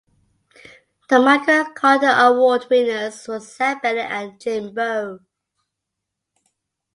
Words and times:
The 1.09 1.19
Michael 1.19 1.73
Carter 1.75 2.09
Award 2.17 2.65
winners 2.71 3.27
were 3.27 3.39
Sam 3.39 3.77
Bennett 3.83 4.09
and 4.09 4.41
Jin 4.41 4.73
Bo. 4.73 5.19